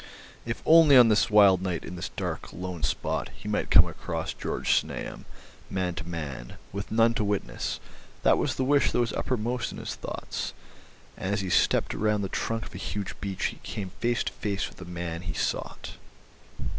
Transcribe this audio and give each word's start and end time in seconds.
If 0.47 0.63
only 0.65 0.97
on 0.97 1.09
this 1.09 1.29
wild 1.29 1.61
night, 1.61 1.85
in 1.85 1.95
this 1.95 2.09
dark, 2.09 2.51
lone 2.51 2.81
spot, 2.81 3.29
he 3.35 3.47
might 3.47 3.69
come 3.69 3.87
across 3.87 4.33
Georg 4.33 4.63
Znaeym, 4.65 5.25
man 5.69 5.93
to 5.93 6.07
man, 6.07 6.57
with 6.71 6.91
none 6.91 7.13
to 7.13 7.23
witness—that 7.23 8.37
was 8.39 8.55
the 8.55 8.63
wish 8.63 8.91
that 8.91 8.99
was 8.99 9.13
uppermost 9.13 9.71
in 9.71 9.77
his 9.77 9.93
thoughts. 9.93 10.53
And 11.15 11.31
as 11.31 11.41
he 11.41 11.51
stepped 11.51 11.93
round 11.93 12.23
the 12.23 12.29
trunk 12.29 12.65
of 12.65 12.73
a 12.73 12.79
huge 12.79 13.13
beech 13.21 13.45
he 13.53 13.57
came 13.61 13.91
face 13.99 14.23
to 14.23 14.33
face 14.33 14.67
with 14.69 14.77
the 14.79 14.85
man 14.85 15.21
he 15.21 15.33
sought. 15.33 15.91